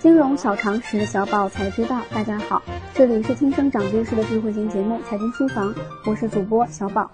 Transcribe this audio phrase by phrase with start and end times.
[0.00, 2.00] 金融小常识，小宝才知道。
[2.14, 2.62] 大家好，
[2.94, 5.74] 这里是听声长知识的智慧型节目《财经书房》，
[6.06, 7.10] 我是主播小宝。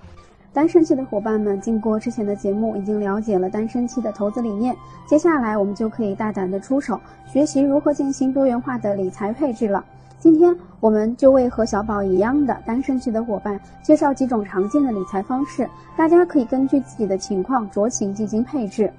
[0.52, 4.76] 单身期的伙伴们，经过之前的节目，已经了解了单身期的投资理念。
[5.06, 9.82] 接下来，我们就可以大胆的出手，学习如何进行多元化的理财配置了。
[10.18, 15.66] 今天，我们就为和小宝一样的单身期的伙伴介绍几种常见的理财方式，
[15.96, 18.92] 大家可以根据自己的情况酌情进行配置。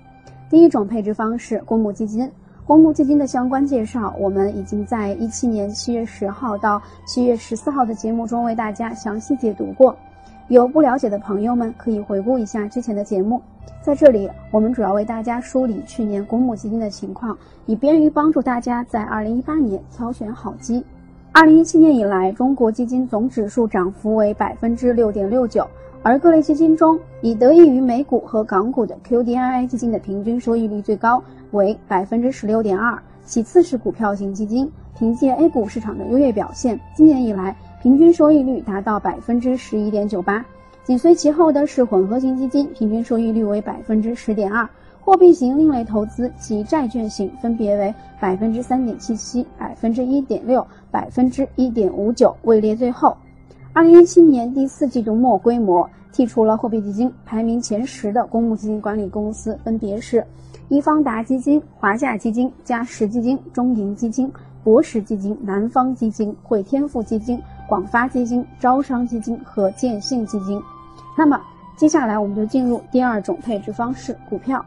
[0.50, 2.32] 第一种配置方式，公募基金。
[2.68, 9.96] 公募基金的相关介绍，我们已经在一七年七月十号到七月十四号的节目中为大家详细解读过。
[10.48, 13.40] 有不了解的朋友们可以回顾一下之前的节目。
[13.84, 20.84] 在这里，我们主要为大家梳理去年公募基金的情况，以便于帮助大家在二零一八年挑选好基。
[21.32, 25.68] 二零一七年以来，中国基金总指数涨幅为百分之六点六九。
[26.08, 31.20] 而各类基金中，以得益于美股和港股的 QDII 基金的平均收益率最高，
[31.50, 32.96] 为百分之十六点二。
[33.26, 40.46] 其次是股票型基金，凭借 A 股市场的优越表现，今年以来平均收益率达到百分之十一点九八。
[40.84, 44.70] 紧随其后的是混合型基金，平均收益率为百分之十点二。
[45.02, 53.18] 货币型另类投资及债券型分别为百分之三点七七、百分之一点六、百分之一点五九，位列最后。
[53.76, 60.26] 二零一七年第四季度末规模剔除了货币基金，排名前十的公募基金管理公司分别是
[60.70, 64.32] 易方达基金、华夏基金、嘉实基金、中银基金、
[64.64, 70.58] 博时基金、南方基金、汇添富基金、广发基金、招商基金和建信基金。
[71.18, 71.38] 那么
[71.76, 74.66] 接下来我们就进入第二种配置方式——股票。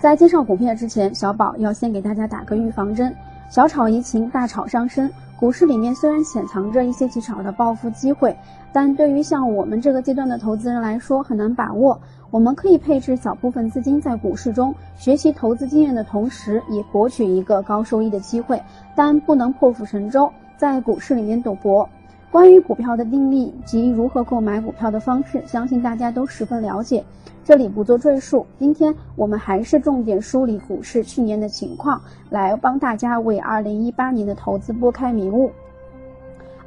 [0.00, 3.14] 在介绍股票之前，小宝要先给大家打个预防针：
[3.48, 5.08] 小炒怡情，大炒伤身。
[5.42, 8.36] 股市里面虽然潜藏着一些极少的暴富机会，
[8.72, 12.00] 但对于像我们这个阶段的投资人来说很难把握。
[12.30, 18.62] 我们可以配置小部分资金在股市中，学习投资经验的同时，也博取一个高收益的机会，
[18.94, 21.88] 但不能破釜沉舟，在股市里面赌博。
[22.32, 27.04] 关于股票的定力及如何购买股票的方式，相信大家都十分了解，
[27.44, 28.46] 这里不做赘述。
[28.58, 35.50] 今天我们还是重点梳理股市去年的情况，来帮大家为二零一八年的投资拨开迷雾。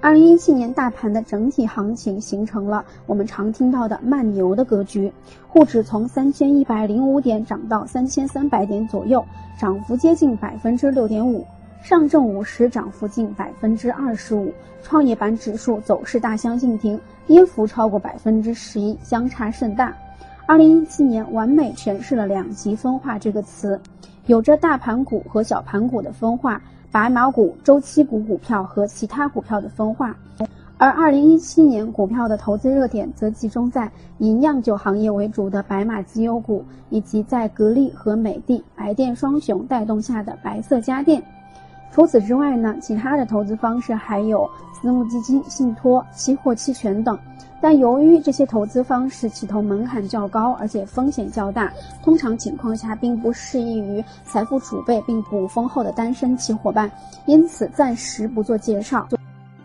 [0.02, 5.12] 二零一七年大盘的整体行情形成了我们常听到的慢牛的格局，
[5.48, 9.26] 沪指从三千一百零五点涨到三千三百点左右，
[9.60, 11.44] 涨幅接近百分之六点五。
[11.86, 14.52] 上证五十涨幅近百分之二十五，
[14.82, 19.96] 创业板指数走势大相径庭，跌幅超过百分之十一，相差甚大。
[20.48, 23.80] 二零一七年完美诠释了两极分化这个词，
[24.26, 26.60] 有着大盘股和小盘股的分化，
[26.90, 30.18] 白马股、周期股股票和其他股票的分化。
[30.80, 41.24] 而二零一七年股票的投资热点则集中在以酿酒行业为主的白马绩优股，以及在格力和美的白电双雄带动下的白色家电。
[41.96, 47.18] 除此之外呢，其他的投资方式还有私募基金、信托、期货、期权等。
[47.62, 51.72] 但由于这些投资方式起投门槛较高，而且风险较大，
[52.04, 56.92] 通常情况下并不适宜于财富储备并不丰厚的单身期伙伴，
[57.28, 59.08] 因此暂时不做介绍。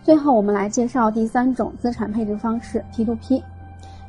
[0.04, 3.42] 最后，我们来介绍第三种资产配置方式 P2P。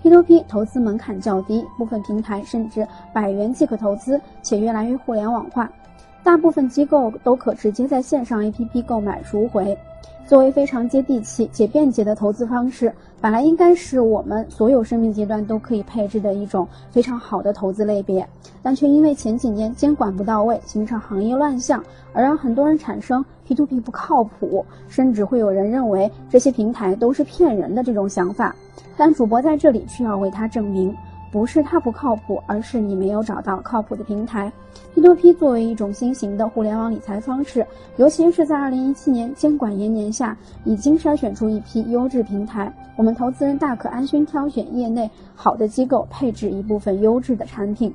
[0.03, 5.68] P2P 投资门槛较低，部分平台甚至百元即可投资，且越来越互联网化。
[6.24, 9.78] 大部分机构都可直接在线上 APP 购买赎回，
[10.28, 18.26] 作为非常接地气且便捷的投资方式，本来应该是我们所有生命阶段都可以配置的一种非常好的投资类别，
[18.62, 21.84] 但却因为前几年监管不到位，形成行业乱象，
[22.14, 28.56] 而让很多人产生 P2P 不靠谱，甚至会有人认为这些平台都是骗人的这种想法。
[28.96, 30.96] 但主播在这里却要为他证明。
[31.31, 34.52] 不是它不靠谱，而是你没有找到靠谱的平台。
[34.94, 37.66] P2P 作为一种新型的互联网理财方式，
[37.96, 42.72] 尤其是在二零一七年监管严年下，已经筛选出一批优质平台。
[42.97, 47.94] 我们投资人大可安心挑选业内好的机构，配置一部分优质的产品。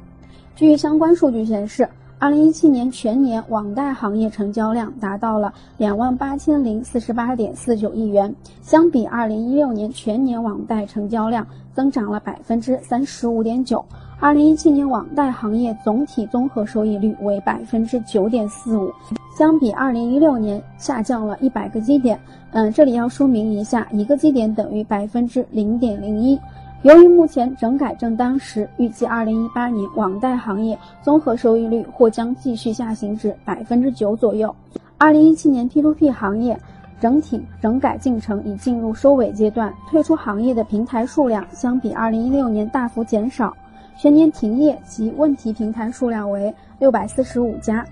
[0.55, 1.87] 据相关数据显示。
[2.19, 13.85] 二零一七年全年网贷行业成交量达到了两万八千零四十八点四九亿元，相比二零一六年全年网贷成交量增长了百分之三十五点九。
[14.19, 18.91] 二零一七年网贷行业总体综合收益率为百分之九点四五，
[19.37, 22.19] 相比二零一六年下降了一百个基点。
[22.53, 26.41] 嗯，这里要说明一下，一个基点等于百分之零点零一。
[26.83, 34.55] 由于目前整改正当时，预计二零一八年网贷行业综合收益率或将继续下行至百分之九左右。
[34.97, 36.57] 二零一七年 P2P 行业
[37.01, 43.55] 整体整改进程已进入收尾阶段，退出行业的平台数量相比二零一六年大幅减少，
[43.99, 47.85] 全年停业及问题平台数量为六百四十五家。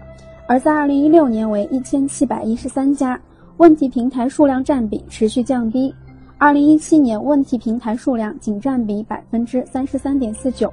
[0.46, 3.19] 而在二零一六年为一千七百一十三家，
[3.56, 5.92] 问题平台数量占比持续降低。
[6.36, 10.70] 二零一七年问题平台数量仅占比百分之三十三点四九，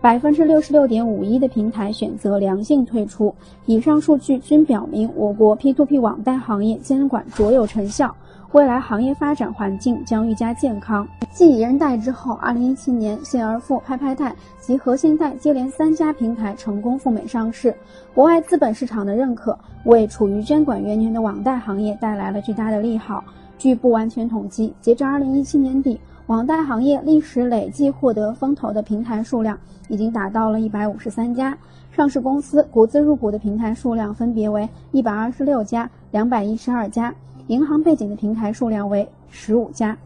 [0.00, 3.34] 百分之六十六点五一的平台选择良性退出。
[3.66, 8.14] 以上数据均表明，我国 P2P 网贷行业监管卓有成效。
[8.52, 11.06] 未来行业发展环境将愈加健康。
[11.32, 17.74] 继以人贷之后，二零一七年信而富、拍拍贷及和信贷接连三家平台成功赴美上市，
[18.14, 23.24] 国外资本市场的认可为处于监管元年的网贷行业带来了巨大的利好。
[23.58, 29.58] 据不完全统计，截至二零一七年底，网贷行业历史累计获得风投的平台数量
[29.88, 31.56] 已经达到了一百五十三家，
[31.90, 37.14] 上市公司国资入股的平台数量分别为一百二十六家、两百一十二家。
[37.48, 39.96] 银行背景的平台数量为十五家。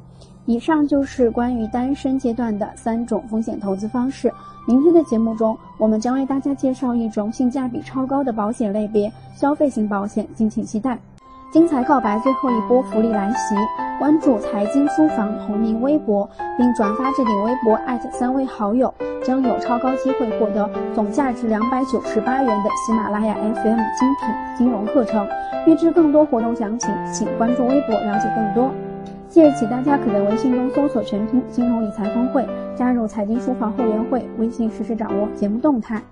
[0.44, 4.32] 以上就是关于单身阶段的三种风险投资方式。
[4.66, 10.98] 明天的节目中，我们将为大家介绍一种性价比超高的保险类别——消费型保险，敬请期待。
[11.50, 13.54] 精彩告白最后一波福利来袭！
[13.98, 16.28] 关注财经书房同名微博，
[16.58, 18.92] 并转发置顶微博艾特三位好友，
[19.24, 25.26] 将有超高机会获得总价值两百九十八元的喜马拉雅 FM 精品金融课程。
[25.66, 28.70] 预知更多活动详情，请关注微博了解更多。
[29.30, 32.46] 即日起，大家可在微信中搜索全拼金融理财峰会，
[32.76, 36.02] 加入财经书房会员会，微信实时掌握节目动态。